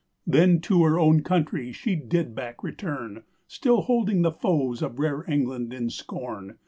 [0.25, 5.23] Then to her owne country shee back did returne, Still holding the foes of rare
[5.27, 6.55] England in scorne!